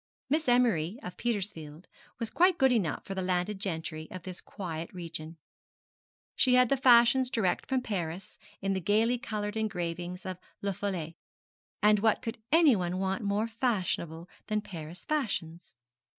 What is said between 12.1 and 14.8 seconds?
could anyone want more fashionable than